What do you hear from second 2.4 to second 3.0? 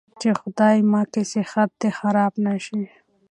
نه شي.